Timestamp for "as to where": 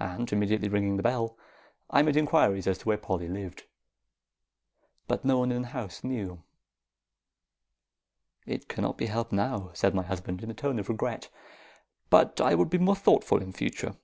2.66-2.98